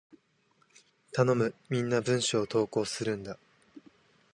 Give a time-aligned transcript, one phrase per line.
[1.11, 1.53] 頼む！
[1.69, 3.37] みんな文章を投稿するんだ！